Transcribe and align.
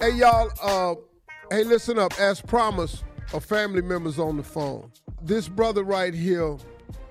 Hey 0.00 0.12
y'all, 0.12 0.50
uh, 0.62 0.94
hey 1.50 1.64
listen 1.64 1.98
up. 1.98 2.18
As 2.20 2.40
promised, 2.40 3.04
a 3.32 3.40
family 3.40 3.82
member's 3.82 4.18
on 4.18 4.36
the 4.36 4.42
phone. 4.42 4.90
This 5.22 5.48
brother 5.48 5.82
right 5.82 6.12
here 6.12 6.56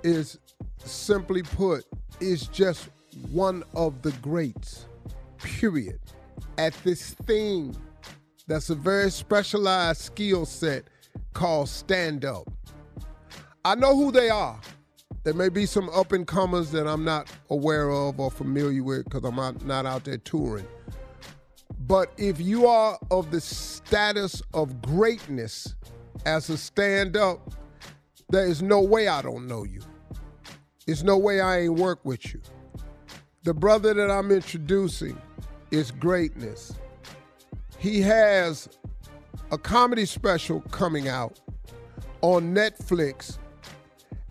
is 0.04 0.38
simply 0.78 1.42
put, 1.42 1.84
is 2.20 2.48
just 2.48 2.90
one 3.32 3.64
of 3.76 4.02
the 4.02 4.12
greats. 4.14 4.86
Period. 5.40 6.00
At 6.58 6.74
this 6.84 7.12
thing 7.26 7.76
that's 8.48 8.70
a 8.70 8.76
very 8.76 9.10
specialized 9.10 10.02
skill 10.02 10.46
set 10.46 10.84
called 11.34 11.70
stand 11.70 12.24
up. 12.24 12.48
I 13.66 13.74
know 13.74 13.96
who 13.96 14.12
they 14.12 14.30
are. 14.30 14.62
There 15.24 15.34
may 15.34 15.50
be 15.50 15.66
some 15.66 15.90
up 15.90 16.12
and 16.12 16.28
comers 16.28 16.70
that 16.70 16.86
I'm 16.86 17.04
not 17.04 17.32
aware 17.50 17.90
of 17.90 18.20
or 18.20 18.30
familiar 18.30 18.84
with 18.84 19.06
because 19.06 19.24
I'm 19.24 19.38
not, 19.38 19.66
not 19.66 19.88
out 19.88 20.04
there 20.04 20.20
touring. 20.20 20.68
But 21.80 22.12
if 22.18 22.40
you 22.40 22.68
are 22.68 23.00
of 23.10 23.32
the 23.32 23.42
status 23.42 24.44
of 24.54 24.84
greatness 24.84 25.74
as 26.28 26.48
a 26.52 26.60
stand 26.60 27.18
up, 27.18 27.54
there 28.30 28.46
is 28.46 28.62
no 28.62 28.82
way 28.82 29.08
I 29.08 29.24
don't 29.24 29.48
know 29.48 29.64
you. 29.64 29.82
There's 30.86 31.04
no 31.04 31.18
way 31.18 31.42
I 31.42 31.62
ain't 31.62 31.74
work 31.74 32.06
with 32.06 32.36
you. 32.36 32.42
The 33.46 33.54
brother 33.56 33.96
that 33.96 34.12
I'm 34.12 34.30
introducing 34.30 35.20
is 35.72 35.90
greatness. 35.90 36.76
He 37.80 38.00
has 38.02 38.70
a 39.52 39.58
comedy 39.58 40.06
special 40.06 40.62
coming 40.62 41.08
out 41.08 41.40
on 42.22 42.54
Netflix 42.54 43.40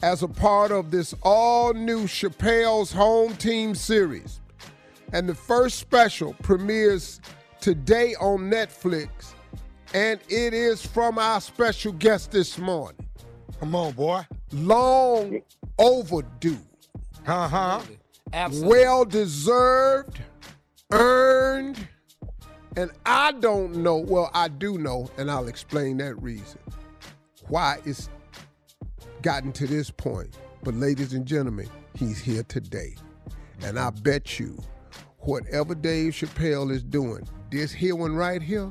as 0.02 0.22
a 0.22 0.28
part 0.28 0.70
of 0.70 0.90
this 0.90 1.14
all 1.22 1.72
new 1.72 2.04
Chappelle's 2.04 2.92
Home 2.92 3.34
Team 3.36 3.74
series. 3.74 4.40
And 5.12 5.28
the 5.28 5.34
first 5.34 5.78
special 5.78 6.34
premieres 6.42 7.20
today 7.60 8.14
on 8.20 8.50
Netflix, 8.50 9.34
and 9.92 10.20
it 10.28 10.52
is 10.52 10.84
from 10.84 11.18
our 11.18 11.40
special 11.40 11.92
guest 11.92 12.32
this 12.32 12.58
morning. 12.58 13.06
Come 13.60 13.74
on, 13.74 13.92
boy. 13.92 14.26
Long 14.52 15.40
overdue. 15.78 16.58
Uh 17.26 17.48
huh. 17.48 17.80
Absolutely. 18.32 18.68
Well 18.68 19.04
deserved, 19.04 20.20
earned, 20.90 21.86
and 22.76 22.90
I 23.06 23.32
don't 23.32 23.76
know, 23.76 23.96
well, 23.96 24.30
I 24.34 24.48
do 24.48 24.78
know, 24.78 25.08
and 25.16 25.30
I'll 25.30 25.46
explain 25.46 25.98
that 25.98 26.20
reason 26.20 26.58
why 27.48 27.78
it's 27.84 28.08
gotten 29.24 29.50
to 29.50 29.66
this 29.66 29.90
point. 29.90 30.36
But, 30.62 30.74
ladies 30.74 31.14
and 31.14 31.26
gentlemen, 31.26 31.68
he's 31.94 32.20
here 32.20 32.42
today. 32.44 32.94
And 33.62 33.78
I 33.78 33.88
bet 33.88 34.38
you, 34.38 34.62
whatever 35.20 35.74
Dave 35.74 36.12
Chappelle 36.12 36.70
is 36.70 36.82
doing, 36.82 37.26
this 37.50 37.72
here 37.72 37.96
one 37.96 38.14
right 38.14 38.42
here, 38.42 38.70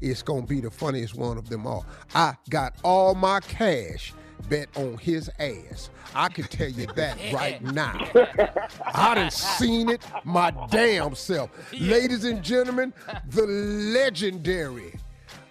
it's 0.00 0.22
gonna 0.22 0.46
be 0.46 0.60
the 0.60 0.70
funniest 0.70 1.16
one 1.16 1.36
of 1.36 1.48
them 1.48 1.66
all. 1.66 1.84
I 2.14 2.34
got 2.48 2.76
all 2.84 3.16
my 3.16 3.40
cash 3.40 4.14
bet 4.48 4.68
on 4.76 4.98
his 4.98 5.28
ass. 5.40 5.90
I 6.14 6.28
can 6.28 6.44
tell 6.44 6.68
you 6.68 6.86
that 6.94 7.18
right 7.32 7.60
now. 7.62 8.08
I 8.94 9.16
done 9.16 9.30
seen 9.32 9.88
it 9.88 10.02
my 10.24 10.52
damn 10.70 11.16
self. 11.16 11.50
Ladies 11.72 12.24
and 12.24 12.42
gentlemen, 12.42 12.94
the 13.30 13.46
legendary, 13.46 14.94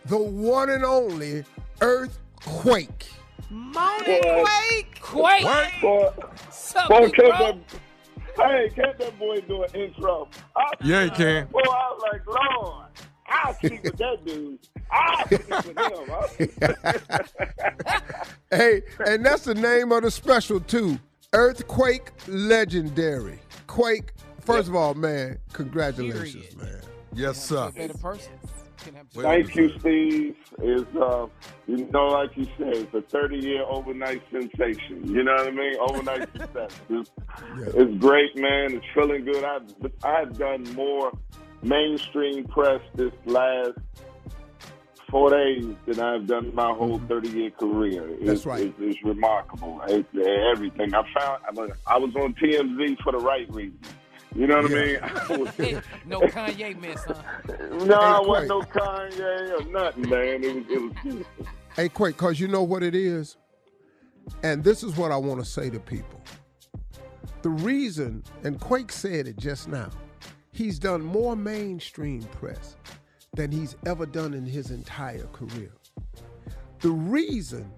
the 0.06 0.18
one 0.18 0.70
and 0.70 0.86
only 0.86 1.44
Earthquake. 1.82 3.08
Morning, 3.52 4.22
Quake! 4.22 5.02
Quake. 5.02 5.82
Boy, 5.82 6.10
Sup, 6.52 6.88
boy, 6.88 7.02
big 7.02 7.14
can 7.16 7.26
bro? 7.26 7.38
that, 7.38 7.58
hey, 8.38 8.70
can 8.74 8.94
that 8.98 9.20
boy 9.20 9.42
do 9.42 9.64
an 9.64 9.70
intro? 9.76 10.30
I, 10.56 10.72
Yeah, 10.82 11.04
he 11.04 11.10
can. 11.10 11.48
Boy, 11.48 11.60
I 11.60 11.92
was 11.92 12.02
like, 12.14 12.26
Lord, 12.28 12.86
I'll 13.28 13.54
speak 13.56 13.84
with 13.84 13.98
that 13.98 14.26
dude. 14.26 14.60
I'll 14.90 15.26
speak 15.26 15.50
with 15.50 15.78
him. 16.48 18.12
Hey, 18.52 18.82
and 19.06 19.26
that's 19.26 19.44
the 19.46 19.56
name 19.56 19.92
of 19.94 20.04
the 20.04 20.12
special 20.12 20.60
too. 20.62 20.98
Earthquake 21.34 22.12
Legendary. 22.28 23.40
Quake, 23.68 24.12
first 24.42 24.68
of 24.70 24.76
all, 24.76 24.94
man, 24.94 25.38
congratulations, 25.54 26.54
Period. 26.56 26.58
man. 26.58 26.82
Yes, 27.14 27.42
sir. 27.46 27.72
Say. 28.82 29.22
Thank 29.22 29.56
you, 29.56 29.80
Steve. 29.80 30.36
Is 30.62 30.86
uh, 31.00 31.28
you 31.68 31.86
know, 31.92 32.08
like 32.08 32.36
you 32.36 32.46
said, 32.58 32.76
it's 32.76 32.94
a 32.94 33.02
30 33.02 33.38
year 33.38 33.64
overnight 33.64 34.22
sensation. 34.32 35.08
You 35.08 35.24
know 35.24 35.34
what 35.36 35.48
I 35.48 35.52
mean? 35.52 35.76
Overnight 35.80 36.32
success. 36.38 36.72
It's, 36.90 37.12
it's 37.58 37.98
great, 38.00 38.36
man. 38.36 38.74
It's 38.74 38.86
feeling 38.94 39.26
good. 39.26 39.44
I've 39.44 39.64
I've 40.04 40.38
done 40.38 40.64
more 40.74 41.12
mainstream 41.64 42.46
press 42.48 42.82
this 42.96 43.14
last 43.26 43.78
four 45.12 45.30
days 45.30 45.66
than 45.86 46.00
I've 46.00 46.26
done 46.26 46.46
in 46.46 46.56
my 46.56 46.74
whole 46.74 47.00
30 47.08 47.30
year 47.30 47.52
career. 47.52 48.10
It's, 48.10 48.26
That's 48.26 48.46
right. 48.46 48.62
It's, 48.62 48.76
it's 48.80 49.04
remarkable. 49.04 49.82
It's, 49.88 50.08
everything. 50.56 50.94
I 50.94 51.04
found 51.14 51.44
I 51.48 51.52
was, 51.52 51.72
I 51.86 51.98
was 51.98 52.16
on 52.16 52.34
TMZ 52.36 52.98
for 53.04 53.12
the 53.12 53.20
right 53.20 53.48
reason. 53.54 53.78
You 54.34 54.48
know 54.48 54.62
what 54.62 54.72
I 54.72 54.76
mean? 54.76 55.00
Was- 55.42 55.84
no 56.06 56.22
Kanye 56.22 56.80
miss, 56.80 57.04
huh? 57.04 57.14
no, 57.86 57.96
I 58.00 58.20
Hey, 58.22 58.28
wasn't 58.28 58.50
no 58.50 58.62
Kanye 58.62 59.60
or 59.60 59.72
nothing, 59.72 60.10
man. 60.10 60.44
It 60.44 60.56
was, 60.56 60.66
it 60.70 60.82
was 60.82 60.94
beautiful. 61.04 61.46
Hey, 61.76 61.88
Quake, 61.88 62.18
because 62.18 62.38
you 62.38 62.50
know 62.50 62.64
what 62.64 62.84
it 62.84 62.94
is? 62.94 63.38
And 64.44 64.62
this 64.62 64.84
is 64.84 64.98
what 64.98 65.10
I 65.10 65.16
want 65.16 65.40
to 65.40 65.46
say 65.46 65.70
to 65.70 65.80
people. 65.80 66.22
The 67.44 67.50
reason, 67.50 68.24
and 68.44 68.60
Quake 68.60 68.92
said 68.92 69.26
it 69.26 69.38
just 69.38 69.70
now, 69.70 69.90
he's 70.52 70.78
done 70.80 71.02
more 71.02 71.38
mainstream 71.38 72.24
press 72.24 72.76
than 73.36 73.54
he's 73.54 73.78
ever 73.86 74.06
done 74.06 74.34
in 74.34 74.46
his 74.46 74.70
entire 74.70 75.28
career. 75.28 75.72
The 76.82 76.92
reason 76.92 77.72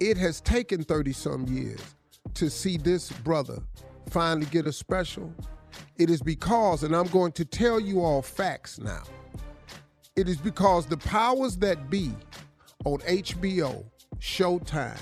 it 0.00 0.16
has 0.16 0.40
taken 0.40 0.82
30 0.82 1.12
some 1.12 1.46
years 1.46 1.80
to 2.34 2.48
see 2.48 2.78
this 2.78 3.12
brother 3.12 3.60
finally 4.12 4.46
get 4.46 4.66
a 4.66 4.72
special, 4.72 5.32
it 5.96 6.10
is 6.10 6.20
because, 6.20 6.82
and 6.82 6.94
I'm 6.94 7.06
going 7.08 7.32
to 7.32 7.46
tell 7.46 7.80
you 7.80 8.02
all 8.02 8.20
facts 8.20 8.78
now. 8.78 9.02
It 10.16 10.28
is 10.28 10.36
because 10.36 10.84
the 10.84 10.98
powers 10.98 11.56
that 11.58 11.88
be 11.88 12.12
on 12.84 12.98
HBO, 12.98 13.84
Showtime, 14.18 15.00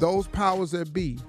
those 0.00 0.26
powers 0.26 0.72
that 0.72 0.92
be, 0.92 1.20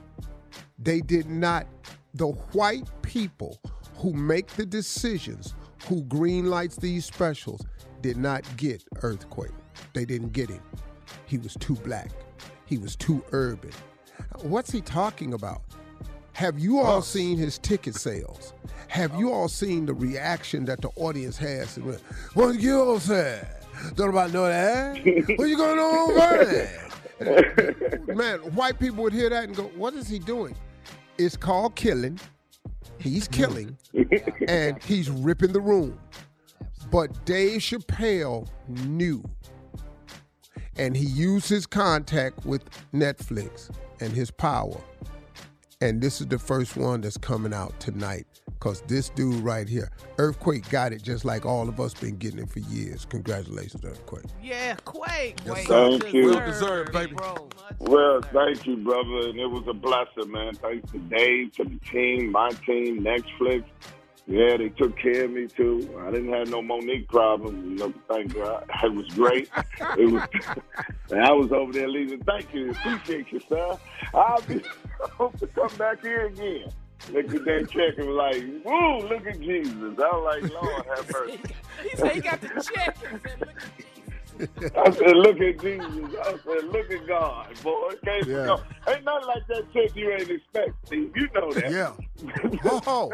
they 0.80 1.00
did 1.00 1.30
not, 1.30 1.68
the 2.16 2.28
white 2.28 2.90
people 3.04 3.60
who 3.98 4.12
make 4.12 4.48
the 4.48 4.66
decisions, 4.66 5.54
who 5.88 6.02
green 6.06 6.50
lights 6.50 6.76
these 6.76 7.06
specials, 7.06 7.62
did 8.02 8.18
not 8.18 8.44
get 8.58 8.84
Earthquake. 9.04 9.52
They 9.94 10.06
didn't 10.06 10.34
get 10.34 10.50
him. 10.50 10.64
He 11.28 11.38
was 11.38 11.54
too 11.54 11.76
black. 11.76 12.10
He 12.66 12.80
was 12.80 12.96
too 12.96 13.24
urban. 13.32 13.72
What's 14.42 14.72
he 14.72 14.82
talking 14.82 15.34
about? 15.34 15.62
Have 16.36 16.60
you 16.60 16.82
all 16.82 17.02
seen 17.02 17.38
his 17.38 17.58
ticket 17.58 17.96
sales? 17.96 18.52
Have 18.90 19.18
you 19.18 19.32
all 19.32 19.48
seen 19.48 19.86
the 19.86 19.94
reaction 19.94 20.66
that 20.66 20.82
the 20.82 20.90
audience 20.98 21.38
has? 21.38 21.80
What 22.34 22.60
you 22.60 22.78
all 22.78 23.00
say? 23.00 23.42
Don't 23.96 24.08
nobody 24.08 24.34
know 24.34 24.44
that? 24.46 24.98
What 25.38 25.48
you 25.48 25.56
going 25.56 25.80
on 25.80 26.12
over 26.12 26.46
there? 26.46 28.06
Man, 28.16 28.40
white 28.54 28.78
people 28.80 29.02
would 29.04 29.14
hear 29.14 29.30
that 29.30 29.46
and 29.46 29.56
go, 29.56 29.64
"What 29.78 29.94
is 29.94 30.10
he 30.10 30.20
doing?" 30.20 30.54
It's 31.18 31.38
called 31.38 31.76
killing. 31.76 32.20
He's 32.98 33.30
mm-hmm. 33.30 33.42
killing, 33.42 33.78
and 34.50 34.84
he's 34.84 35.10
ripping 35.10 35.54
the 35.54 35.62
room. 35.62 35.98
But 36.92 37.24
Dave 37.24 37.62
Chappelle 37.62 38.46
knew, 38.68 39.24
and 40.76 40.98
he 40.98 41.06
used 41.06 41.48
his 41.48 41.66
contact 41.66 42.46
with 42.46 42.66
Netflix 42.94 43.70
and 44.02 44.12
his 44.12 44.32
power. 44.32 44.82
And 45.82 46.02
this 46.02 46.22
is 46.22 46.28
the 46.28 46.40
first 46.40 46.78
one 46.78 47.02
that's 47.02 47.18
coming 47.18 47.54
out 47.54 47.78
tonight. 47.82 48.26
Cause 48.60 48.82
this 48.88 49.10
dude 49.10 49.44
right 49.44 49.68
here, 49.68 49.92
Earthquake 50.18 50.70
got 50.70 50.94
it 50.94 51.04
just 51.04 51.26
like 51.26 51.46
all 51.46 51.68
of 51.68 51.80
us 51.82 51.94
been 51.94 52.16
getting 52.16 52.40
it 52.40 52.50
for 52.50 52.60
years. 52.60 53.06
Congratulations, 53.06 53.84
Earthquake. 53.84 54.24
Yeah, 54.42 54.76
Quake. 54.86 55.38
Yes, 55.46 55.66
Quake. 55.66 55.68
Thank 55.68 56.14
you. 56.14 56.30
Well 56.30 56.46
deserved, 56.46 56.94
baby. 56.94 57.14
Bro. 57.14 57.50
Well, 57.80 58.22
thank 58.22 58.66
you, 58.66 58.78
brother, 58.78 59.30
and 59.30 59.38
it 59.38 59.48
was 59.48 59.66
a 59.68 59.74
blessing, 59.74 60.32
man. 60.32 60.56
Thanks 60.56 60.90
to 60.94 61.00
Dave, 61.00 61.52
to 61.58 61.66
the 61.66 61.80
team, 61.92 62.32
my 62.32 62.52
team, 62.66 63.02
Netflix. 63.02 63.66
Yeah, 64.28 64.58
they 64.58 64.70
took 64.70 64.98
care 64.98 65.26
of 65.26 65.32
me 65.32 65.48
too. 65.48 65.88
I 66.02 66.10
didn't 66.10 66.34
have 66.34 66.50
no 66.50 66.62
Mo'Nique 66.62 67.08
problem, 67.08 67.72
you 67.72 67.78
know. 67.78 67.94
Thank 68.08 68.34
God, 68.34 68.68
it 68.84 68.94
was 68.94 69.08
great. 69.10 69.50
it 69.98 70.12
was. 70.12 70.28
and 71.12 71.24
I 71.24 71.32
was 71.32 71.52
over 71.52 71.72
there 71.72 71.88
leaving. 71.88 72.24
Thank 72.24 72.52
you, 72.54 72.72
appreciate 72.72 73.32
you, 73.32 73.40
sir. 73.48 73.78
I'll 74.16 74.42
be 74.42 74.64
hope 75.00 75.38
to 75.40 75.48
come 75.48 75.76
back 75.78 76.02
here 76.02 76.26
again. 76.26 76.70
Look 77.12 77.36
at 77.36 77.46
that 77.46 77.70
check 77.70 78.00
and 78.00 78.08
was 78.08 78.16
like, 78.16 78.44
"Woo, 78.66 79.08
look 79.08 79.28
at 79.28 79.40
Jesus." 79.40 79.76
I 79.78 79.84
was 79.84 80.42
like, 80.42 80.52
"Lord 80.52 80.86
have 80.88 81.12
mercy." 81.12 81.40
He 81.84 81.96
said 81.96 82.12
he 82.14 82.22
got 82.22 82.42
the 82.42 82.72
check. 82.74 82.98
He 84.40 84.46
said, 84.46 84.74
look 84.76 84.78
at 84.78 84.78
I 84.78 84.92
said, 84.92 85.16
look 85.16 85.42
at 85.42 85.62
Jesus. 85.62 86.16
I 86.24 86.32
said, 86.32 86.64
look 86.66 86.92
at 86.92 87.08
God, 87.08 87.48
boy. 87.64 87.94
Can't, 88.04 88.28
Yeah. 88.28 88.58
ain't 88.88 89.04
nothing 89.04 89.28
like 89.28 89.48
that 89.48 89.64
check 89.74 89.96
you 89.96 90.12
ain't 90.12 90.30
expect, 90.30 90.72
Steve. 90.88 91.12
You 91.16 91.30
know 91.34 91.52
that. 91.54 91.72
Yeah. 91.72 91.94
Oh. 92.88 93.12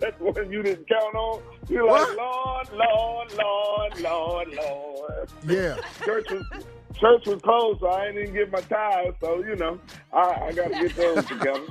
That's 0.00 0.20
one 0.20 0.50
you 0.50 0.62
didn't 0.62 0.88
count 0.88 1.14
on. 1.14 1.42
You're 1.68 1.86
like, 1.90 2.16
Lord, 2.16 2.68
Lord, 2.72 3.32
Lord, 3.34 4.00
Lord, 4.00 4.48
Lord. 4.54 5.28
Yeah. 5.46 5.76
Was 6.06 6.64
church 6.98 7.26
was 7.26 7.40
closed, 7.42 7.80
so 7.80 7.88
I 7.88 8.06
ain't 8.06 8.18
even 8.18 8.34
get 8.34 8.52
my 8.52 8.60
tithes. 8.60 9.16
So 9.20 9.44
you 9.44 9.56
know, 9.56 9.78
I, 10.12 10.46
I 10.46 10.52
got 10.52 10.72
to 10.72 10.88
get 10.88 10.96
those 10.96 11.24
together. 11.26 11.66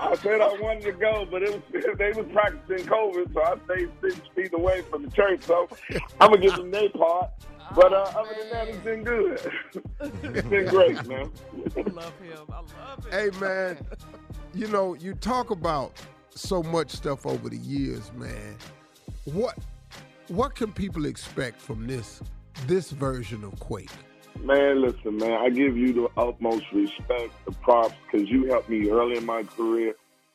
I 0.00 0.16
said 0.16 0.40
I 0.40 0.48
wanted 0.60 0.82
to 0.84 0.92
go, 0.92 1.26
but 1.30 1.42
it 1.42 1.52
was 1.72 1.84
they 1.98 2.12
was 2.12 2.26
practicing 2.32 2.86
COVID, 2.86 3.34
so 3.34 3.42
I 3.42 3.54
stayed 3.64 3.90
six 4.00 4.20
feet 4.34 4.52
away 4.52 4.82
from 4.82 5.04
the 5.04 5.10
church. 5.10 5.42
So 5.42 5.68
I'm 6.20 6.30
gonna 6.30 6.38
give 6.38 6.56
them 6.56 6.70
their 6.70 6.90
part. 6.90 7.30
But 7.74 7.92
uh, 7.92 8.12
other 8.16 8.30
than 8.38 8.50
that, 8.50 8.68
it's 8.68 8.78
been 8.78 9.02
good. 9.02 9.52
it's 10.00 10.48
been 10.48 10.66
great, 10.68 11.04
man. 11.06 11.30
I 11.76 11.80
love 11.90 12.18
him. 12.20 12.38
I 12.48 12.56
love 12.56 13.04
him. 13.04 13.10
Hey 13.10 13.30
man, 13.40 13.78
you 14.54 14.68
know, 14.68 14.94
you 14.94 15.14
talk 15.14 15.50
about 15.50 15.92
so 16.30 16.62
much 16.62 16.90
stuff 16.90 17.26
over 17.26 17.48
the 17.48 17.56
years, 17.56 18.12
man. 18.14 18.56
What 19.24 19.58
what 20.28 20.54
can 20.54 20.72
people 20.72 21.06
expect 21.06 21.60
from 21.60 21.86
this 21.86 22.20
this 22.66 22.90
version 22.90 23.44
of 23.44 23.58
Quake? 23.58 23.90
Man, 24.44 24.82
listen, 24.82 25.16
man, 25.16 25.32
I 25.32 25.48
give 25.50 25.76
you 25.76 25.92
the 25.92 26.08
utmost 26.16 26.64
respect, 26.72 27.32
the 27.44 27.52
props, 27.52 27.94
because 28.04 28.28
you 28.28 28.46
helped 28.46 28.68
me 28.68 28.88
early 28.90 29.16
in 29.16 29.26
my 29.26 29.42
career. 29.42 29.94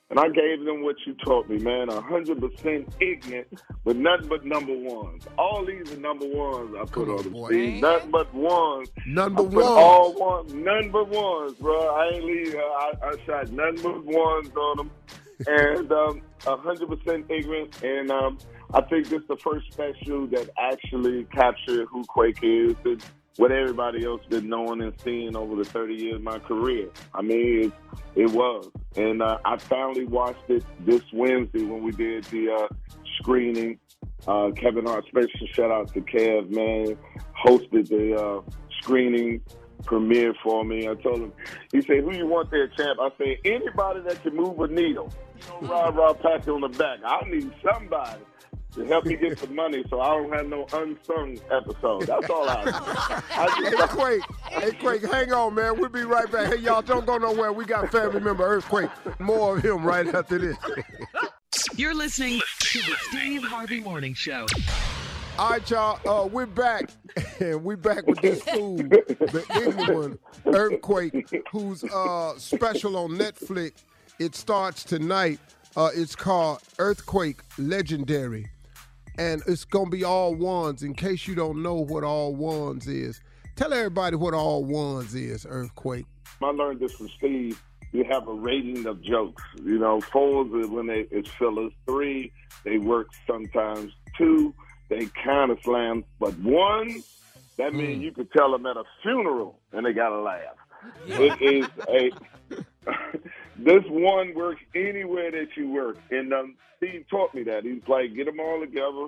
And 0.09 0.19
I 0.19 0.27
gave 0.27 0.65
them 0.65 0.83
what 0.83 0.97
you 1.07 1.15
taught 1.23 1.47
me, 1.47 1.57
man, 1.59 1.87
100% 1.87 2.93
ignorant, 2.99 3.47
but 3.85 3.95
nothing 3.95 4.27
but 4.27 4.45
number 4.45 4.77
ones. 4.77 5.25
All 5.37 5.65
these 5.65 5.89
are 5.93 5.97
number 5.97 6.25
ones 6.27 6.75
I 6.77 6.81
put 6.81 6.91
Come 6.91 7.03
on, 7.11 7.17
on 7.19 7.23
them, 7.23 7.31
boy. 7.33 7.47
Steve. 7.47 7.81
Nothing 7.81 8.11
but 8.11 8.33
ones. 8.33 8.91
Number 9.07 9.41
I 9.41 9.45
put 9.45 9.53
one. 9.53 9.65
all 9.65 10.13
one, 10.13 10.63
none 10.63 10.91
but 10.91 11.07
ones, 11.07 11.53
bro. 11.53 11.95
I 11.95 12.09
ain't 12.13 12.25
leave. 12.25 12.55
Uh, 12.55 12.57
I, 12.59 12.91
I 13.03 13.15
shot 13.25 13.51
none 13.51 13.77
but 13.81 14.03
ones 14.03 14.49
on 14.53 14.77
them, 14.77 14.91
and 15.47 15.91
um, 15.93 16.21
100% 16.41 17.31
ignorant. 17.31 17.81
And 17.81 18.11
um, 18.11 18.37
I 18.73 18.81
think 18.81 19.07
this 19.07 19.21
is 19.21 19.27
the 19.29 19.37
first 19.37 19.71
special 19.71 20.27
that 20.27 20.49
actually 20.59 21.23
captured 21.33 21.87
who 21.87 22.03
Quake 22.03 22.39
is 22.43 22.75
and 22.83 23.01
what 23.37 23.51
everybody 23.51 24.05
else 24.05 24.21
been 24.29 24.49
knowing 24.49 24.81
and 24.81 24.93
seeing 25.03 25.35
over 25.35 25.55
the 25.55 25.65
30 25.65 25.93
years 25.95 26.15
of 26.15 26.21
my 26.21 26.39
career. 26.39 26.89
I 27.13 27.21
mean, 27.21 27.71
it, 28.15 28.23
it 28.23 28.31
was, 28.31 28.69
and 28.95 29.21
uh, 29.21 29.37
I 29.45 29.57
finally 29.57 30.05
watched 30.05 30.49
it 30.49 30.65
this 30.81 31.01
Wednesday 31.13 31.63
when 31.63 31.83
we 31.83 31.91
did 31.91 32.25
the 32.25 32.51
uh, 32.51 32.67
screening. 33.19 33.79
Uh, 34.27 34.51
Kevin 34.51 34.85
Hart, 34.85 35.05
special 35.07 35.47
shout 35.53 35.71
out 35.71 35.93
to 35.93 36.01
Kev, 36.01 36.49
man, 36.51 36.97
hosted 37.45 37.87
the 37.87 38.15
uh, 38.15 38.41
screening 38.81 39.41
premiere 39.85 40.33
for 40.43 40.63
me. 40.63 40.87
I 40.87 40.93
told 40.95 41.21
him, 41.21 41.33
he 41.71 41.81
said, 41.81 42.03
who 42.03 42.15
you 42.15 42.27
want 42.27 42.51
there, 42.51 42.67
champ? 42.67 42.99
I 42.99 43.09
said, 43.17 43.37
anybody 43.45 44.01
that 44.01 44.21
can 44.21 44.35
move 44.35 44.59
a 44.59 44.67
needle. 44.67 45.11
You 45.61 45.67
know, 45.67 45.91
rah, 45.91 46.13
pat 46.13 46.45
you 46.45 46.53
on 46.53 46.61
the 46.61 46.69
back. 46.69 46.99
I 47.03 47.27
need 47.27 47.51
somebody 47.63 48.21
to 48.73 48.85
help 48.85 49.05
me 49.05 49.15
get 49.15 49.37
some 49.37 49.53
money 49.53 49.83
so 49.89 49.99
I 49.99 50.15
don't 50.15 50.31
have 50.33 50.47
no 50.47 50.65
unsung 50.73 51.39
episode. 51.51 52.03
That's 52.03 52.29
all 52.29 52.47
I 52.49 52.63
do. 52.63 52.71
I 52.73 53.61
Hey 53.63 53.71
just, 53.71 53.91
Quake, 53.91 54.21
hey 54.49 54.71
Quake, 54.71 55.03
hang 55.03 55.33
on, 55.33 55.55
man. 55.55 55.79
We'll 55.79 55.89
be 55.89 56.03
right 56.03 56.31
back. 56.31 56.53
Hey 56.53 56.59
y'all, 56.59 56.81
don't 56.81 57.05
go 57.05 57.17
nowhere. 57.17 57.51
We 57.51 57.65
got 57.65 57.91
family 57.91 58.21
member 58.21 58.43
Earthquake. 58.43 58.89
More 59.19 59.57
of 59.57 59.63
him 59.63 59.83
right 59.83 60.07
after 60.07 60.37
this. 60.37 60.57
You're 61.75 61.93
listening 61.93 62.39
to 62.59 62.79
the 62.79 62.95
Steve 63.09 63.43
Harvey 63.43 63.81
Morning 63.81 64.13
Show. 64.13 64.45
All 65.37 65.51
right, 65.51 65.69
y'all. 65.69 65.99
Uh, 66.07 66.27
we're 66.27 66.45
back, 66.45 66.91
and 67.39 67.63
we're 67.63 67.77
back 67.77 68.05
with 68.05 68.21
this 68.21 68.41
fool, 68.43 68.77
the 68.77 69.45
ignorant 69.55 70.19
one, 70.45 70.55
Earthquake, 70.55 71.43
who's 71.51 71.83
uh, 71.83 72.37
special 72.37 72.95
on 72.97 73.11
Netflix. 73.11 73.71
It 74.19 74.35
starts 74.35 74.83
tonight. 74.83 75.39
Uh, 75.75 75.89
it's 75.95 76.15
called 76.15 76.59
Earthquake 76.79 77.41
Legendary, 77.57 78.49
and 79.17 79.41
it's 79.47 79.63
gonna 79.63 79.89
be 79.89 80.03
all 80.03 80.35
ones. 80.35 80.83
In 80.83 80.93
case 80.93 81.27
you 81.27 81.35
don't 81.35 81.63
know 81.63 81.75
what 81.75 82.03
all 82.03 82.35
ones 82.35 82.87
is, 82.87 83.21
tell 83.55 83.71
everybody 83.73 84.17
what 84.17 84.33
all 84.33 84.65
ones 84.65 85.15
is. 85.15 85.45
Earthquake. 85.49 86.05
I 86.41 86.47
learned 86.47 86.81
this 86.81 86.93
from 86.93 87.07
Steve. 87.17 87.61
You 87.93 88.03
have 88.05 88.27
a 88.27 88.33
rating 88.33 88.85
of 88.85 89.01
jokes. 89.01 89.43
You 89.63 89.79
know, 89.79 90.01
fours 90.01 90.51
is 90.63 90.69
when 90.69 90.87
they, 90.87 91.07
it's 91.11 91.29
fillers. 91.31 91.71
Three, 91.85 92.31
they 92.63 92.77
work 92.77 93.07
sometimes. 93.27 93.93
Two, 94.17 94.53
they 94.89 95.05
kind 95.23 95.51
of 95.51 95.59
slam. 95.63 96.03
But 96.19 96.37
one, 96.39 97.03
that 97.57 97.73
means 97.73 98.01
you 98.01 98.11
could 98.11 98.31
tell 98.31 98.51
them 98.51 98.65
at 98.65 98.77
a 98.77 98.83
funeral 99.03 99.59
and 99.71 99.85
they 99.85 99.93
got 99.93 100.09
to 100.09 100.21
laugh. 100.21 100.55
It 101.05 101.41
is 101.41 101.67
a. 101.87 102.11
this 103.65 103.83
one 103.87 104.33
works 104.33 104.61
anywhere 104.75 105.31
that 105.31 105.49
you 105.55 105.69
work. 105.69 105.97
And 106.09 106.33
um, 106.33 106.55
Steve 106.77 107.05
taught 107.09 107.33
me 107.33 107.43
that. 107.43 107.63
He's 107.63 107.87
like, 107.87 108.15
get 108.15 108.25
them 108.25 108.39
all 108.39 108.59
together, 108.59 109.07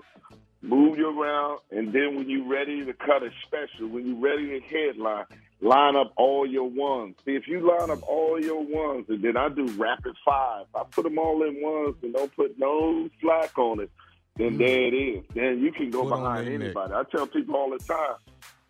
move 0.61 0.97
you 0.97 1.21
around, 1.21 1.59
and 1.71 1.93
then 1.93 2.15
when 2.15 2.29
you're 2.29 2.47
ready 2.47 2.85
to 2.85 2.93
cut 2.93 3.23
a 3.23 3.29
special, 3.45 3.87
when 3.87 4.07
you're 4.07 4.19
ready 4.19 4.59
to 4.59 4.65
headline, 4.65 5.25
line 5.61 5.95
up 5.95 6.13
all 6.15 6.45
your 6.45 6.69
ones. 6.69 7.15
See, 7.25 7.35
if 7.35 7.47
you 7.47 7.67
line 7.67 7.89
up 7.89 8.03
all 8.07 8.39
your 8.39 8.63
ones, 8.63 9.05
and 9.09 9.21
then 9.23 9.37
I 9.37 9.49
do 9.49 9.65
rapid 9.71 10.15
five, 10.25 10.65
I 10.75 10.83
put 10.91 11.03
them 11.03 11.17
all 11.17 11.43
in 11.43 11.61
ones 11.61 11.95
and 12.03 12.13
don't 12.13 12.35
put 12.35 12.57
no 12.59 13.09
slack 13.21 13.57
on 13.57 13.79
it, 13.79 13.91
then 14.35 14.57
there 14.57 14.87
it 14.87 14.93
is. 14.93 15.23
Then 15.33 15.59
you 15.59 15.71
can 15.71 15.89
go 15.89 16.03
Put 16.03 16.09
behind 16.11 16.47
anybody. 16.47 16.93
I 16.93 17.03
tell 17.11 17.27
people 17.27 17.55
all 17.55 17.69
the 17.69 17.79
time, 17.79 18.15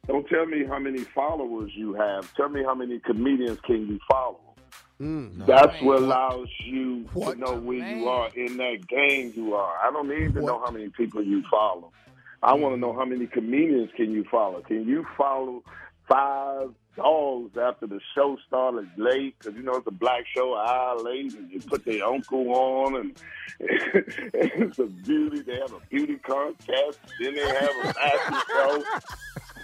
don't 0.07 0.27
tell 0.27 0.45
me 0.45 0.65
how 0.65 0.79
many 0.79 0.99
followers 0.99 1.71
you 1.75 1.93
have. 1.93 2.33
Tell 2.35 2.49
me 2.49 2.63
how 2.63 2.75
many 2.75 2.99
comedians 2.99 3.59
can 3.61 3.87
you 3.87 3.99
follow. 4.09 4.52
Mm. 5.03 5.45
That's 5.45 5.81
what 5.81 5.99
allows 6.01 6.47
you 6.63 7.05
What? 7.13 7.33
to 7.33 7.39
know 7.39 7.55
where 7.59 7.79
Man. 7.79 7.97
you 7.99 8.07
are 8.07 8.29
in 8.35 8.57
that 8.57 8.87
game 8.87 9.33
you 9.35 9.53
are. 9.55 9.75
I 9.85 9.91
don't 9.91 10.07
need 10.07 10.33
to 10.35 10.41
know 10.41 10.61
how 10.63 10.71
many 10.71 10.87
people 10.89 11.21
you 11.23 11.43
follow. 11.51 11.91
I 12.41 12.53
want 12.53 12.75
to 12.75 12.79
know 12.79 12.93
how 12.93 13.05
many 13.05 13.27
comedians 13.27 13.89
can 13.97 14.11
you 14.11 14.23
follow. 14.31 14.61
Can 14.61 14.87
you 14.87 15.05
follow 15.17 15.63
five 16.07 16.69
dogs 16.95 17.57
after 17.57 17.87
the 17.87 17.99
show 18.15 18.37
started 18.47 18.87
late? 18.97 19.35
Because 19.39 19.55
you 19.55 19.63
know 19.63 19.75
it's 19.75 19.87
a 19.87 19.91
black 19.91 20.23
show, 20.35 20.53
an 20.55 20.67
hour 20.67 20.99
late, 20.99 21.33
and 21.33 21.49
you 21.51 21.59
put 21.59 21.83
their 21.85 22.05
uncle 22.05 22.49
on, 22.53 22.95
and 22.95 23.21
it's 23.59 24.79
a 24.79 24.85
beauty. 24.85 25.41
They 25.41 25.55
have 25.59 25.73
a 25.73 25.79
beauty 25.89 26.15
contest. 26.17 26.99
Then 27.19 27.35
they 27.35 27.41
have 27.47 27.71
a 27.83 27.93
fashion 27.93 28.41
show. 28.49 28.83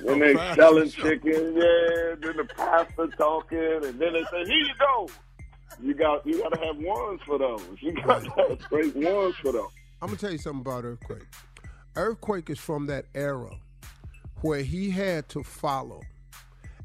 Then 0.06 0.20
they 0.20 0.34
fashion 0.36 0.56
selling 0.56 0.90
show. 0.90 1.04
chicken, 1.04 1.56
yeah. 1.56 2.16
Then 2.22 2.38
the 2.38 2.48
pastor 2.56 3.08
talking, 3.18 3.60
and 3.86 4.00
then 4.00 4.14
they 4.14 4.24
say, 4.32 4.46
"Here 4.46 4.66
you 4.66 4.74
go." 4.80 5.10
You 5.82 5.94
got 5.94 6.26
you 6.26 6.42
got 6.42 6.54
to 6.54 6.60
have 6.66 6.78
ones 6.78 7.22
for 7.26 7.38
those. 7.38 7.62
You 7.80 7.94
got 7.94 8.24
to 8.24 8.30
have 8.30 8.62
straight 8.64 8.96
ones 8.96 9.36
for 9.36 9.52
those. 9.52 9.70
I'm 10.02 10.08
gonna 10.08 10.18
tell 10.18 10.32
you 10.32 10.38
something 10.38 10.62
about 10.62 10.86
Earthquake. 10.86 11.26
Earthquake 11.96 12.50
is 12.50 12.60
from 12.60 12.86
that 12.88 13.06
era 13.14 13.52
where 14.42 14.62
he 14.62 14.90
had 14.90 15.28
to 15.30 15.44
follow. 15.44 16.02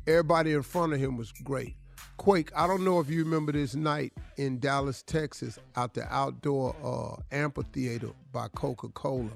Everybody 0.06 0.52
in 0.52 0.62
front 0.62 0.92
of 0.92 1.00
him 1.00 1.16
was 1.16 1.32
great. 1.32 1.76
Quake, 2.16 2.50
I 2.54 2.66
don't 2.66 2.84
know 2.84 3.00
if 3.00 3.08
you 3.08 3.24
remember 3.24 3.52
this 3.52 3.74
night 3.74 4.12
in 4.36 4.58
Dallas, 4.58 5.02
Texas, 5.02 5.58
out 5.76 5.94
the 5.94 6.06
outdoor 6.14 6.74
uh, 6.82 7.20
amphitheater 7.34 8.10
by 8.32 8.48
Coca-Cola. 8.48 9.30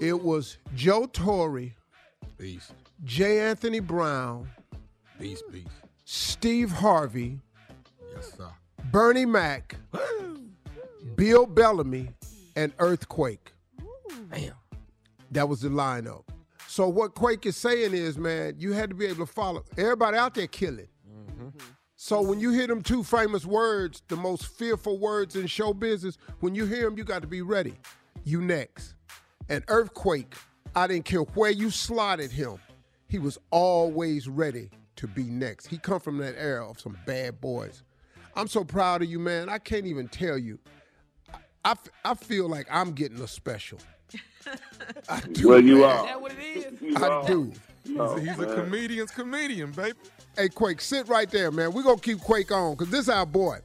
It 0.00 0.22
was 0.22 0.58
Joe 0.74 1.06
Torry, 1.06 1.74
Beast. 2.38 2.72
J. 3.04 3.40
Anthony 3.40 3.80
Brown, 3.80 4.48
Beast, 5.18 5.44
beast. 5.50 5.68
Steve 6.04 6.70
Harvey, 6.70 7.30
Yes, 7.30 7.40
sir. 8.36 8.50
Bernie 8.90 9.26
Mac, 9.26 9.76
Bill 11.16 11.46
Bellamy, 11.46 12.10
and 12.54 12.72
Earthquake. 12.78 13.52
Damn. 14.30 14.52
That 15.30 15.48
was 15.48 15.60
the 15.60 15.68
lineup. 15.68 16.24
So 16.68 16.88
what 16.88 17.14
Quake 17.14 17.46
is 17.46 17.56
saying 17.56 17.94
is, 17.94 18.18
man, 18.18 18.56
you 18.58 18.72
had 18.72 18.90
to 18.90 18.94
be 18.94 19.06
able 19.06 19.26
to 19.26 19.32
follow. 19.32 19.64
Everybody 19.78 20.16
out 20.16 20.34
there 20.34 20.46
killing. 20.46 20.88
Mm-hmm. 21.10 21.48
So 21.96 22.20
when 22.20 22.38
you 22.38 22.50
hear 22.50 22.66
them 22.66 22.82
two 22.82 23.02
famous 23.02 23.46
words, 23.46 24.02
the 24.08 24.16
most 24.16 24.46
fearful 24.46 24.98
words 24.98 25.36
in 25.36 25.46
show 25.46 25.72
business, 25.72 26.18
when 26.40 26.54
you 26.54 26.66
hear 26.66 26.84
them, 26.84 26.98
you 26.98 27.04
got 27.04 27.22
to 27.22 27.28
be 27.28 27.42
ready. 27.42 27.74
You 28.24 28.42
next. 28.42 28.94
And 29.48 29.64
Earthquake, 29.68 30.34
I 30.74 30.86
didn't 30.86 31.06
care 31.06 31.22
where 31.22 31.50
you 31.50 31.70
slotted 31.70 32.30
him, 32.30 32.58
he 33.08 33.18
was 33.18 33.38
always 33.50 34.28
ready 34.28 34.68
to 34.96 35.06
be 35.06 35.24
next. 35.24 35.66
He 35.66 35.78
come 35.78 36.00
from 36.00 36.18
that 36.18 36.34
era 36.36 36.68
of 36.68 36.80
some 36.80 36.98
bad 37.06 37.40
boys. 37.40 37.82
I'm 38.36 38.48
so 38.48 38.64
proud 38.64 39.02
of 39.02 39.08
you, 39.08 39.18
man. 39.18 39.48
I 39.48 39.58
can't 39.58 39.86
even 39.86 40.08
tell 40.08 40.36
you. 40.38 40.58
I, 41.64 41.70
f- 41.72 41.88
I 42.04 42.14
feel 42.14 42.48
like 42.48 42.66
I'm 42.70 42.92
getting 42.92 43.20
a 43.20 43.26
special. 43.26 43.78
I 45.08 45.20
do, 45.20 45.48
Well, 45.48 45.60
you 45.60 45.80
man. 45.80 45.84
are. 45.84 46.04
Is 46.04 46.06
that 46.10 46.20
what 46.20 46.32
it 46.32 46.38
is? 46.38 46.82
You 46.82 46.96
I 46.96 47.08
are. 47.08 47.26
do. 47.26 47.52
Oh, 47.98 48.16
He's 48.16 48.38
a 48.38 48.46
comedian's 48.54 49.10
comedian, 49.10 49.72
baby. 49.72 49.96
Hey, 50.36 50.48
Quake, 50.48 50.80
sit 50.80 51.08
right 51.08 51.30
there, 51.30 51.50
man. 51.50 51.72
We're 51.72 51.82
going 51.82 51.96
to 51.98 52.02
keep 52.02 52.20
Quake 52.20 52.52
on 52.52 52.74
because 52.74 52.90
this 52.90 53.00
is 53.02 53.08
our 53.08 53.26
boy. 53.26 53.58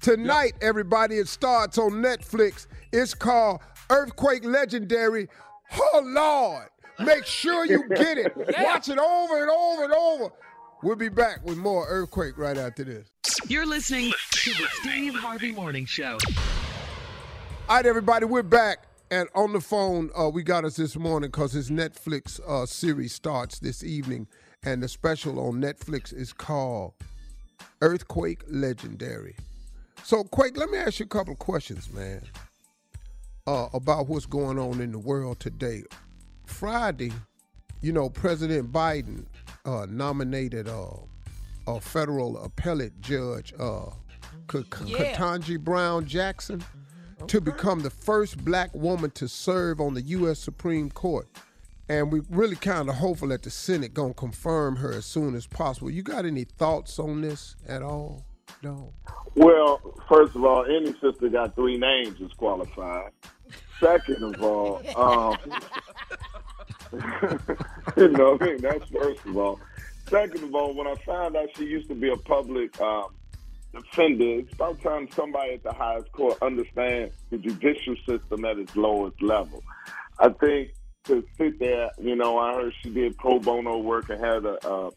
Tonight, 0.00 0.52
everybody, 0.60 1.16
it 1.16 1.26
starts 1.26 1.78
on 1.78 1.92
Netflix. 1.92 2.66
It's 2.92 3.14
called 3.14 3.60
Earthquake 3.90 4.44
Legendary. 4.44 5.28
Oh, 5.76 6.02
Lord. 6.04 6.68
Make 7.00 7.24
sure 7.26 7.64
you 7.64 7.88
get 7.88 8.18
it. 8.18 8.36
Watch 8.60 8.88
it 8.88 8.98
over 8.98 9.42
and 9.42 9.50
over 9.50 9.84
and 9.84 9.92
over. 9.92 10.30
We'll 10.80 10.94
be 10.94 11.08
back 11.08 11.44
with 11.44 11.58
more 11.58 11.86
Earthquake 11.88 12.38
right 12.38 12.56
after 12.56 12.84
this. 12.84 13.08
You're 13.48 13.66
listening 13.66 14.12
to 14.30 14.50
the 14.50 14.68
Steve 14.74 15.12
Harvey 15.12 15.50
Morning 15.50 15.86
Show. 15.86 16.18
All 17.68 17.76
right, 17.76 17.84
everybody, 17.84 18.26
we're 18.26 18.44
back. 18.44 18.84
And 19.10 19.28
on 19.34 19.52
the 19.52 19.60
phone, 19.60 20.10
uh, 20.16 20.28
we 20.28 20.44
got 20.44 20.64
us 20.64 20.76
this 20.76 20.94
morning 20.94 21.30
because 21.30 21.52
his 21.52 21.68
Netflix 21.68 22.38
uh, 22.46 22.64
series 22.64 23.12
starts 23.12 23.58
this 23.58 23.82
evening. 23.82 24.28
And 24.62 24.80
the 24.80 24.86
special 24.86 25.40
on 25.40 25.60
Netflix 25.60 26.14
is 26.14 26.32
called 26.32 26.92
Earthquake 27.80 28.44
Legendary. 28.46 29.34
So, 30.04 30.22
Quake, 30.22 30.56
let 30.56 30.70
me 30.70 30.78
ask 30.78 31.00
you 31.00 31.06
a 31.06 31.08
couple 31.08 31.32
of 31.32 31.40
questions, 31.40 31.92
man, 31.92 32.22
uh, 33.48 33.66
about 33.74 34.06
what's 34.06 34.26
going 34.26 34.60
on 34.60 34.80
in 34.80 34.92
the 34.92 34.98
world 34.98 35.40
today. 35.40 35.82
Friday, 36.46 37.12
you 37.80 37.92
know, 37.92 38.08
President 38.08 38.72
Biden 38.72 39.24
uh, 39.68 39.86
nominated 39.88 40.68
uh, 40.68 40.86
a 41.66 41.80
federal 41.80 42.42
appellate 42.42 42.98
judge, 43.00 43.52
uh, 43.58 43.86
K- 44.50 44.64
K- 44.70 44.84
Yeah. 44.86 45.14
Ketanji 45.16 45.60
Brown 45.60 46.06
Jackson, 46.06 46.64
to 47.26 47.40
become 47.40 47.80
the 47.80 47.90
first 47.90 48.42
black 48.44 48.72
woman 48.74 49.10
to 49.12 49.28
serve 49.28 49.80
on 49.80 49.94
the 49.94 50.02
U.S. 50.02 50.38
Supreme 50.38 50.90
Court. 50.90 51.28
And 51.90 52.12
we're 52.12 52.24
really 52.30 52.56
kind 52.56 52.88
of 52.88 52.96
hopeful 52.96 53.28
that 53.28 53.42
the 53.42 53.50
Senate 53.50 53.92
gonna 53.94 54.14
confirm 54.14 54.76
her 54.76 54.92
as 54.92 55.06
soon 55.06 55.34
as 55.34 55.46
possible. 55.46 55.90
You 55.90 56.02
got 56.02 56.24
any 56.26 56.44
thoughts 56.44 56.98
on 56.98 57.20
this 57.22 57.56
at 57.66 57.82
all? 57.82 58.24
No. 58.62 58.92
Well, 59.34 59.80
first 60.08 60.34
of 60.34 60.44
all, 60.44 60.64
any 60.64 60.92
sister 61.00 61.28
got 61.28 61.54
three 61.54 61.78
names 61.78 62.20
is 62.20 62.32
qualified. 62.32 63.12
Second 63.80 64.34
of 64.34 64.42
all, 64.42 64.82
um, 64.96 65.36
you 67.96 68.08
know, 68.08 68.38
I 68.40 68.44
mean, 68.44 68.58
that's 68.58 68.88
first 68.90 69.24
of 69.26 69.36
all. 69.36 69.60
Second 70.08 70.44
of 70.44 70.54
all, 70.54 70.74
when 70.74 70.86
I 70.86 70.94
found 71.06 71.36
out 71.36 71.48
she 71.56 71.64
used 71.64 71.88
to 71.88 71.94
be 71.94 72.10
a 72.10 72.16
public 72.16 72.80
um, 72.80 73.14
defender, 73.74 74.40
it's 74.40 74.52
about 74.54 74.80
time 74.82 75.08
somebody 75.10 75.54
at 75.54 75.62
the 75.62 75.72
highest 75.72 76.10
court 76.12 76.38
understand 76.40 77.10
the 77.30 77.38
judicial 77.38 77.94
system 78.06 78.44
at 78.44 78.58
its 78.58 78.74
lowest 78.74 79.20
level. 79.20 79.62
I 80.18 80.30
think 80.30 80.72
to 81.04 81.24
sit 81.36 81.58
there, 81.58 81.90
you 82.00 82.16
know, 82.16 82.38
I 82.38 82.54
heard 82.54 82.72
she 82.82 82.90
did 82.90 83.16
pro 83.18 83.38
bono 83.38 83.78
work 83.78 84.08
and 84.08 84.22
had 84.22 84.44
a, 84.44 84.66
a, 84.66 84.90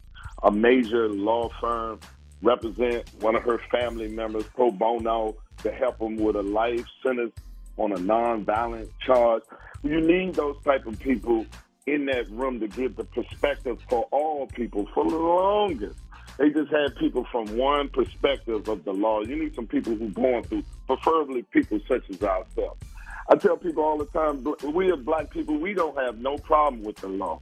a 0.44 0.52
major 0.52 1.10
law 1.10 1.50
firm 1.60 2.00
represent 2.42 3.10
one 3.20 3.36
of 3.36 3.44
her 3.44 3.60
family 3.70 4.08
members 4.08 4.46
pro 4.56 4.72
bono 4.72 5.36
to 5.64 5.72
help 5.72 6.00
them 6.00 6.16
with 6.16 6.36
a 6.36 6.42
life 6.42 6.86
sentence 7.04 7.34
on 7.78 7.92
a 7.92 8.00
non-violent 8.00 8.90
charge. 9.00 9.44
You 9.84 10.02
need 10.02 10.36
those 10.36 10.58
type 10.64 10.86
of 10.86 11.00
people 11.00 11.46
in 11.88 12.06
that 12.06 12.30
room 12.30 12.60
to 12.60 12.68
give 12.68 12.96
the 12.96 13.04
perspective 13.04 13.80
for 13.90 14.08
all 14.12 14.48
people 14.48 14.88
for 14.94 15.10
the 15.10 15.18
longest. 15.18 15.98
They 16.38 16.50
just 16.50 16.72
had 16.72 16.96
people 16.96 17.26
from 17.32 17.58
one 17.58 17.90
perspective 17.90 18.68
of 18.68 18.84
the 18.84 18.94
law. 18.94 19.22
You 19.22 19.36
need 19.36 19.56
some 19.56 19.68
people 19.68 19.96
who 19.96 20.10
going 20.10 20.44
through, 20.44 20.64
preferably 20.88 21.44
people 21.44 21.80
such 21.88 22.10
as 22.10 22.22
ourselves. 22.24 22.82
I 23.30 23.36
tell 23.36 23.58
people 23.58 23.84
all 23.84 23.98
the 23.98 24.06
time, 24.06 24.44
we 24.74 24.92
as 24.92 25.00
black 25.00 25.30
people, 25.30 25.58
we 25.58 25.74
don't 25.74 25.98
have 25.98 26.18
no 26.20 26.38
problem 26.38 26.84
with 26.84 26.98
the 26.98 27.08
law. 27.08 27.42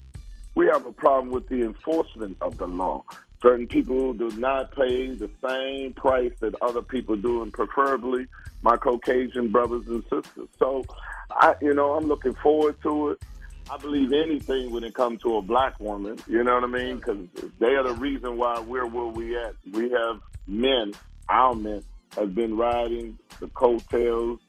We 0.56 0.68
have 0.68 0.86
a 0.86 0.92
problem 0.92 1.32
with 1.32 1.48
the 1.48 1.64
enforcement 1.64 2.38
of 2.42 2.58
the 2.58 2.68
law. 2.68 3.04
Certain 3.42 3.68
people 3.68 4.14
do 4.14 4.30
not 4.32 4.76
pay 4.76 5.08
the 5.16 5.30
same 5.48 5.94
price 5.94 6.34
that 6.42 6.56
other 6.62 6.82
people 6.82 7.16
do, 7.16 7.42
and 7.42 7.54
preferably 7.54 8.28
my 8.62 8.76
Caucasian 8.76 9.50
brothers 9.50 9.88
and 9.88 10.04
sisters. 10.04 10.50
So, 10.58 10.84
I, 11.32 11.56
you 11.62 11.74
know, 11.74 11.94
I'm 11.94 12.08
looking 12.08 12.36
forward 12.36 12.82
to 12.84 13.12
it. 13.12 13.24
I 13.72 13.78
believe 13.78 14.12
anything 14.14 14.72
when 14.72 14.84
it 14.84 14.94
comes 14.94 15.22
to 15.22 15.38
a 15.38 15.42
black 15.42 15.80
woman. 15.80 16.18
You 16.28 16.44
know 16.44 16.56
what 16.56 16.64
I 16.64 16.68
mean? 16.68 16.96
Because 16.96 17.28
they 17.60 17.76
are 17.76 17.84
the 17.84 17.94
reason 17.94 18.38
why 18.38 18.60
we're 18.60 18.86
where 18.86 19.06
we 19.06 19.38
at. 19.38 19.56
We 19.72 19.92
have 19.92 20.20
men, 20.48 20.94
our 21.28 21.54
men, 21.54 21.84
have 22.16 22.34
been 22.34 22.58
riding 22.58 23.20
the 23.40 23.48
coattails 23.50 24.40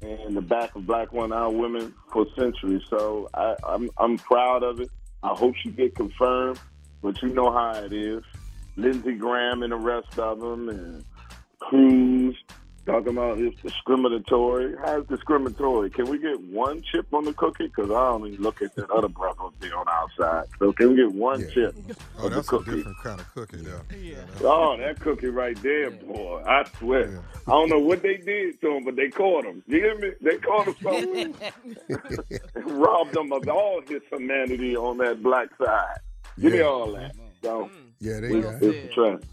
and 0.00 0.36
the 0.36 0.40
back 0.40 0.74
of 0.76 0.86
black 0.86 1.12
women, 1.12 1.32
our 1.32 1.50
women, 1.50 1.94
for 2.12 2.26
centuries. 2.36 2.82
So 2.88 3.28
I, 3.34 3.56
I'm 3.64 3.90
I'm 3.98 4.18
proud 4.18 4.62
of 4.62 4.80
it. 4.80 4.90
I 5.22 5.28
hope 5.28 5.54
she 5.56 5.70
get 5.70 5.94
confirmed, 5.94 6.60
but 7.02 7.20
you 7.22 7.28
know 7.28 7.50
how 7.52 7.72
it 7.74 7.92
is. 7.92 8.22
Lindsey 8.76 9.14
Graham 9.14 9.62
and 9.62 9.72
the 9.72 9.76
rest 9.76 10.18
of 10.18 10.40
them, 10.40 10.68
and 10.68 11.04
Cruz, 11.58 12.36
talking 12.86 13.08
about 13.12 13.38
it's 13.38 13.60
discriminatory. 13.62 14.74
How's 14.84 15.06
discriminatory? 15.06 15.90
Can 15.90 16.08
we 16.08 16.18
get 16.18 16.40
one 16.40 16.82
chip 16.82 17.06
on 17.12 17.24
the 17.24 17.32
cookie? 17.32 17.66
Because 17.68 17.90
I 17.90 18.08
only 18.08 18.36
look 18.36 18.60
at 18.62 18.74
that 18.76 18.90
other 18.90 19.08
breakfast 19.08 19.60
be 19.60 19.70
on 19.72 19.86
our 19.88 20.08
side. 20.18 20.46
So 20.58 20.72
can 20.72 20.90
we 20.90 20.96
get 20.96 21.12
one 21.12 21.48
chip 21.50 21.74
Oh, 22.18 22.26
of 22.26 22.30
the 22.30 22.36
that's 22.36 22.52
a 22.52 22.58
different 22.58 22.96
kind 23.02 23.20
of 23.20 23.34
cookie, 23.34 23.58
though. 23.58 23.80
Oh, 24.42 24.76
that 24.76 25.00
cookie 25.00 25.28
right 25.28 25.60
there, 25.62 25.90
boy! 25.90 26.42
I 26.46 26.64
swear. 26.78 27.22
I 27.46 27.50
don't 27.50 27.68
know 27.68 27.78
what 27.78 28.02
they 28.02 28.16
did 28.16 28.60
to 28.60 28.76
him, 28.76 28.84
but 28.84 28.96
they 28.96 29.08
caught 29.08 29.44
him. 29.44 29.62
You 29.66 29.78
hear 29.78 29.98
me? 29.98 30.10
They 30.20 30.38
caught 30.38 30.66
him 30.68 30.74
something. 30.82 31.34
and 32.54 32.70
robbed 32.80 33.16
him 33.16 33.32
of 33.32 33.48
all 33.48 33.80
his 33.86 34.02
humanity 34.10 34.76
on 34.76 34.98
that 34.98 35.22
black 35.22 35.48
side. 35.58 35.98
Give 36.40 36.52
me 36.52 36.60
all 36.60 36.92
that. 36.92 37.14
So 37.42 37.70
Yeah, 38.00 38.20
they 38.20 38.40
got 38.40 38.62
it's 38.62 38.90
a 38.90 38.94
trend. 38.94 39.26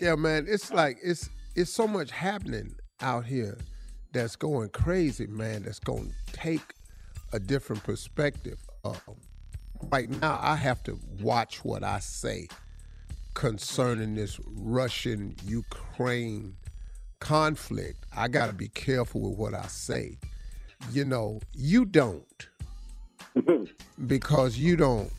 Yeah, 0.00 0.16
man, 0.16 0.46
it's 0.48 0.72
like 0.72 0.98
it's 1.02 1.30
it's 1.54 1.70
so 1.72 1.86
much 1.86 2.10
happening 2.10 2.74
out 3.00 3.24
here 3.24 3.58
that's 4.12 4.36
going 4.36 4.68
crazy, 4.70 5.26
man. 5.26 5.64
That's 5.64 5.78
going 5.78 6.12
to 6.26 6.32
take 6.32 6.74
a 7.32 7.38
different 7.38 7.82
perspective. 7.82 8.58
Um, 8.84 8.96
right 9.90 10.08
now, 10.08 10.38
I 10.40 10.56
have 10.56 10.82
to 10.84 10.98
watch 11.20 11.64
what 11.64 11.82
I 11.82 11.98
say 11.98 12.48
concerning 13.34 14.14
this 14.14 14.38
Russian 14.46 15.34
Ukraine 15.44 16.56
conflict. 17.20 18.06
I 18.16 18.28
got 18.28 18.46
to 18.46 18.52
be 18.52 18.68
careful 18.68 19.20
with 19.22 19.38
what 19.38 19.54
I 19.54 19.66
say. 19.66 20.18
You 20.92 21.04
know, 21.04 21.40
you 21.52 21.84
don't 21.84 22.48
because 24.06 24.58
you 24.58 24.76
don't. 24.76 25.10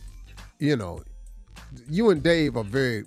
You 0.60 0.78
know, 0.78 1.04
you 1.90 2.12
and 2.12 2.24
Dave 2.24 2.56
are 2.56 2.64
very 2.64 3.04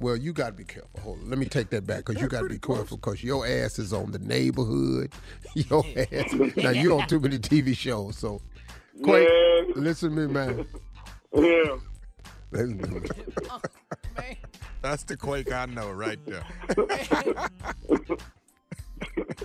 well. 0.00 0.16
You 0.16 0.32
got 0.32 0.46
to 0.48 0.52
be 0.52 0.64
careful. 0.64 0.90
Hold 1.02 1.18
on, 1.20 1.30
let 1.30 1.38
me 1.38 1.46
take 1.46 1.70
that 1.70 1.86
back 1.86 2.04
because 2.04 2.20
you 2.20 2.28
got 2.28 2.42
to 2.42 2.48
be 2.48 2.58
careful 2.58 2.96
because 2.96 3.22
your 3.24 3.46
ass 3.46 3.78
is 3.78 3.92
on 3.92 4.10
the 4.12 4.18
neighborhood. 4.18 5.12
Your 5.54 5.84
ass. 6.12 6.32
now 6.56 6.70
you 6.70 6.98
on 6.98 7.06
too 7.08 7.20
many 7.20 7.38
TV 7.38 7.76
shows, 7.76 8.16
so. 8.18 8.40
Quake, 9.02 9.28
Yeah. 9.28 9.72
listen 9.76 10.14
to 10.14 10.26
me, 10.26 10.32
man. 10.32 10.66
Yeah. 11.34 11.76
Listen 12.50 12.78
to 12.78 12.88
me. 12.90 13.08
That's 14.82 15.02
the 15.04 15.16
Quake 15.16 15.52
I 15.52 15.66
know 15.66 15.90
right 15.90 16.18
there. 16.26 16.44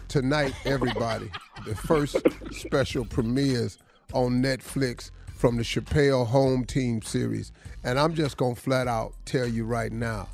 Tonight, 0.08 0.54
everybody, 0.66 1.32
the 1.66 1.76
first 1.76 2.18
special 2.52 3.06
premieres 3.06 3.78
on 4.14 4.42
Netflix 4.44 5.12
from 5.36 5.58
the 5.58 5.64
Chappelle 5.64 6.26
Home 6.28 6.66
Team 6.66 7.02
series, 7.02 7.52
and 7.84 8.00
I'm 8.00 8.14
just 8.14 8.38
gonna 8.38 8.56
flat 8.56 8.88
out 8.88 9.14
tell 9.26 9.48
you 9.48 9.66
right 9.66 9.92
now, 9.92 10.28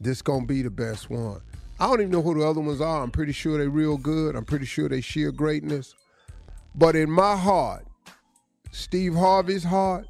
this 0.00 0.22
gonna 0.22 0.46
be 0.46 0.62
the 0.62 0.70
best 0.70 1.10
one. 1.10 1.40
I 1.78 1.86
don't 1.86 2.00
even 2.00 2.12
know 2.12 2.22
who 2.22 2.38
the 2.38 2.46
other 2.46 2.60
ones 2.60 2.80
are. 2.80 3.02
I'm 3.02 3.10
pretty 3.10 3.32
sure 3.32 3.58
they're 3.58 3.68
real 3.68 3.98
good. 3.98 4.34
I'm 4.34 4.44
pretty 4.44 4.64
sure 4.66 4.88
they 4.88 5.00
sheer 5.00 5.30
greatness. 5.30 5.94
But 6.74 6.96
in 6.96 7.10
my 7.10 7.36
heart, 7.36 7.86
Steve 8.70 9.14
Harvey's 9.14 9.64
heart, 9.64 10.06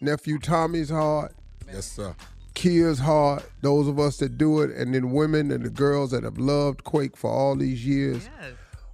nephew 0.00 0.38
Tommy's 0.38 0.90
heart, 0.90 1.34
Yes, 1.72 1.86
sir. 1.86 2.14
Kia's 2.54 3.00
heart, 3.00 3.42
those 3.62 3.88
of 3.88 3.98
us 3.98 4.18
that 4.18 4.38
do 4.38 4.60
it, 4.60 4.70
and 4.70 4.94
then 4.94 5.10
women 5.10 5.50
and 5.50 5.64
the 5.64 5.70
girls 5.70 6.12
that 6.12 6.22
have 6.22 6.38
loved 6.38 6.84
Quake 6.84 7.16
for 7.16 7.30
all 7.30 7.56
these 7.56 7.84
years, 7.84 8.28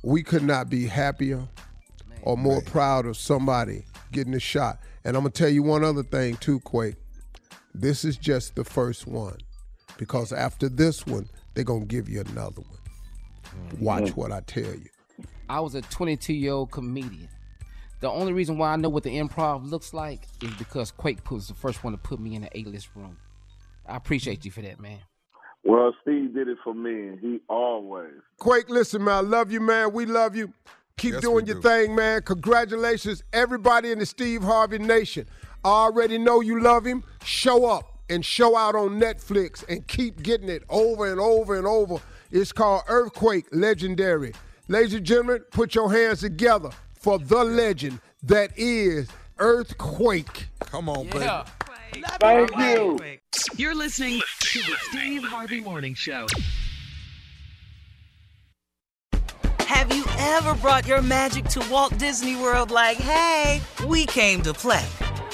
we 0.03 0.23
could 0.23 0.43
not 0.43 0.71
be 0.71 0.87
happier 0.87 1.47
or 2.23 2.37
more 2.39 2.63
proud 2.63 3.05
of 3.05 3.17
somebody 3.19 3.85
getting 4.13 4.35
a 4.35 4.41
shot. 4.41 4.79
And 5.05 5.17
I'm 5.17 5.23
gonna 5.23 5.31
tell 5.31 5.49
you 5.49 5.63
one 5.63 5.85
other 5.85 6.03
thing 6.03 6.37
too, 6.37 6.61
Quake. 6.61 6.97
This 7.75 8.05
is 8.05 8.17
just 8.17 8.55
the 8.57 8.65
first 8.65 9.07
one. 9.07 9.37
Because 10.01 10.33
after 10.33 10.71
this 10.71 11.07
one, 11.07 11.29
they're 11.53 11.63
gonna 11.63 11.85
give 11.85 12.09
you 12.09 12.23
another 12.23 12.63
one. 12.63 12.79
Mm. 13.45 13.81
Watch 13.81 14.05
mm. 14.05 14.17
what 14.17 14.33
I 14.33 14.41
tell 14.41 14.63
you. 14.65 14.89
I 15.47 15.61
was 15.61 15.75
a 15.75 15.83
22 15.83 16.33
year 16.33 16.53
old 16.53 16.71
comedian. 16.71 17.29
The 18.01 18.09
only 18.09 18.33
reason 18.33 18.57
why 18.57 18.73
I 18.73 18.77
know 18.77 18.89
what 18.89 19.03
the 19.03 19.11
improv 19.11 19.71
looks 19.71 19.93
like 19.93 20.23
is 20.43 20.55
because 20.55 20.91
Quake 20.91 21.31
was 21.31 21.49
the 21.49 21.55
first 21.55 21.85
one 21.85 21.93
to 21.93 21.99
put 21.99 22.19
me 22.19 22.35
in 22.35 22.41
the 22.41 22.59
A-list 22.59 22.89
room. 22.95 23.19
I 23.87 23.97
appreciate 23.97 24.43
you 24.47 24.51
for 24.51 24.63
that, 24.63 24.81
man. 24.81 25.01
Well, 25.65 25.95
Steve 26.01 26.33
did 26.33 26.49
it 26.49 26.57
for 26.65 26.73
me, 26.73 27.09
and 27.09 27.21
he 27.21 27.41
always. 27.51 28.15
Quake, 28.39 28.71
listen, 28.71 29.05
man, 29.05 29.15
I 29.17 29.21
love 29.21 29.53
you, 29.53 29.61
man. 29.61 29.93
We 29.93 30.07
love 30.07 30.35
you. 30.35 30.55
Keep 30.97 31.13
Yes, 31.13 31.21
doing 31.21 31.45
your 31.45 31.57
do. 31.57 31.61
thing, 31.61 31.95
man. 31.95 32.23
Congratulations, 32.23 33.23
everybody 33.35 33.91
in 33.91 33.99
the 33.99 34.07
Steve 34.07 34.43
Harvey 34.43 34.79
Nation. 34.79 35.27
I 35.63 35.69
already 35.69 36.17
know 36.17 36.41
you 36.41 36.59
love 36.59 36.87
him. 36.87 37.05
Show 37.23 37.67
up 37.67 37.90
and 38.11 38.25
show 38.25 38.57
out 38.57 38.75
on 38.75 39.01
Netflix 39.01 39.65
and 39.69 39.87
keep 39.87 40.23
getting 40.23 40.49
it 40.49 40.65
over 40.69 41.11
and 41.11 41.21
over 41.21 41.57
and 41.57 41.67
over. 41.67 41.97
It's 42.31 42.53
called 42.53 42.83
Earthquake 42.89 43.47
Legendary. 43.53 44.35
Ladies 44.69 44.95
and 44.95 45.07
gentlemen, 45.07 45.41
put 45.51 45.75
your 45.75 45.91
hands 45.91 46.21
together 46.21 46.71
for 46.93 47.19
the 47.19 47.45
legend 47.45 48.01
that 48.25 48.51
is 48.57 49.09
Earthquake. 49.39 50.49
Come 50.61 50.89
on, 50.89 51.07
baby. 51.09 51.29
Thank 52.21 52.57
you. 52.57 52.99
You're 53.57 53.75
listening 53.75 54.21
to 54.41 54.59
the 54.59 54.77
Steve 54.91 55.25
Harvey 55.25 55.61
Morning 55.61 55.95
Show. 55.95 56.27
Have 59.61 59.95
you 59.95 60.05
ever 60.19 60.55
brought 60.57 60.87
your 60.87 61.01
magic 61.01 61.47
to 61.47 61.67
Walt 61.71 61.97
Disney 61.97 62.37
World 62.37 62.71
like, 62.71 62.99
hey, 62.99 63.61
we 63.87 64.05
came 64.05 64.43
to 64.43 64.53
play? 64.53 64.85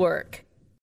Network. 0.00 0.49